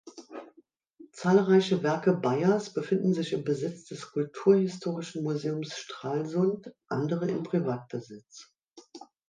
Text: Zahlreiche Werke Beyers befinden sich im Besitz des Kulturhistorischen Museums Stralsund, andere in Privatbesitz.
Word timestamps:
Zahlreiche 1.11 1.83
Werke 1.83 2.13
Beyers 2.13 2.73
befinden 2.73 3.13
sich 3.13 3.33
im 3.33 3.43
Besitz 3.43 3.85
des 3.85 4.11
Kulturhistorischen 4.13 5.21
Museums 5.21 5.77
Stralsund, 5.77 6.73
andere 6.87 7.29
in 7.29 7.43
Privatbesitz. 7.43 8.51